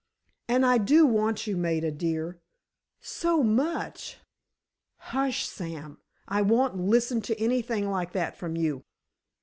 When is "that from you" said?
8.13-8.83